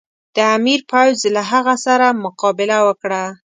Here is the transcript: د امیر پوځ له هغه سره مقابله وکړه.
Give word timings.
د 0.35 0.37
امیر 0.57 0.79
پوځ 0.91 1.17
له 1.35 1.41
هغه 1.51 1.75
سره 1.85 2.07
مقابله 2.23 2.77
وکړه. 2.87 3.23